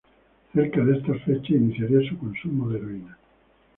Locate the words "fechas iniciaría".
1.25-2.09